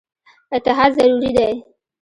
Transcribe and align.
اتحاد 0.55 0.91
ضروري 0.99 1.29
دی. 1.37 1.53